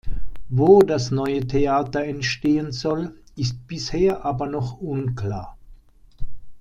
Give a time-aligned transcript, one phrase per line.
[0.49, 5.59] Wo das neue Theater entstehen soll, ist bisher aber noch unklar.